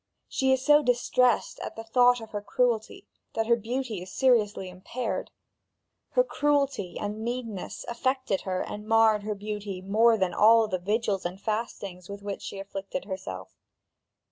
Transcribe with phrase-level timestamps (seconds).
[0.27, 3.05] She is so distressed at the thought of her cruelty,
[3.35, 5.29] that her beauty is seriously impaired.
[6.13, 11.23] Her cruelty and meanness affected her and marred her beauty more than all the vigils
[11.23, 13.53] and fastings with which she afflicted herself.